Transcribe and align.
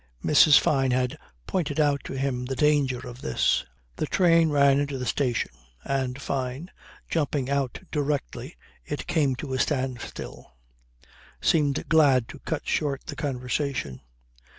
Mrs. 0.25 0.57
Fyne 0.57 0.89
had 0.89 1.15
pointed 1.45 1.79
out 1.79 2.03
to 2.05 2.13
him 2.17 2.45
the 2.45 2.55
danger 2.55 3.01
of 3.07 3.21
this. 3.21 3.63
The 3.97 4.07
train 4.07 4.49
ran 4.49 4.79
into 4.79 4.97
the 4.97 5.05
station 5.05 5.51
and 5.83 6.19
Fyne, 6.19 6.71
jumping 7.07 7.51
out 7.51 7.81
directly 7.91 8.55
it 8.83 9.05
came 9.05 9.35
to 9.35 9.53
a 9.53 9.59
standstill, 9.59 10.55
seemed 11.39 11.87
glad 11.87 12.27
to 12.29 12.39
cut 12.39 12.67
short 12.67 13.05
the 13.05 13.15
conversation. 13.15 14.01